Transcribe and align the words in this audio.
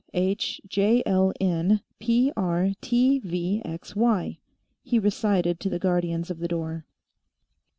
"B, 0.11 0.11
D, 0.13 0.17
F, 0.17 0.21
H, 0.31 0.61
J, 0.67 1.03
L, 1.05 1.31
N, 1.39 1.81
P, 1.99 2.33
R, 2.35 2.69
T, 2.81 3.19
V, 3.19 3.61
X, 3.63 3.95
Y," 3.95 4.39
he 4.81 4.97
recited 4.97 5.59
to 5.59 5.69
the 5.69 5.77
guardians 5.77 6.31
of 6.31 6.39
the 6.39 6.47
door. 6.47 6.87